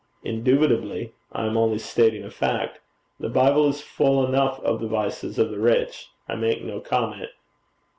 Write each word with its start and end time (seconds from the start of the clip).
'Indubitably. 0.23 1.13
I 1.31 1.45
am 1.45 1.55
only 1.55 1.77
stating 1.77 2.23
a 2.23 2.31
fact. 2.31 2.79
The 3.19 3.29
Bible 3.29 3.67
is 3.69 3.81
full 3.81 4.25
enough 4.25 4.59
of 4.61 4.79
the 4.81 4.87
vices 4.87 5.37
of 5.37 5.51
the 5.51 5.59
rich. 5.59 6.07
I 6.27 6.33
make 6.33 6.63
no 6.63 6.79
comment.' 6.79 7.29